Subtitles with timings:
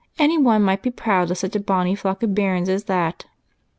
[0.17, 3.25] Anyone might be proud of such a bonny flock of bairns as that."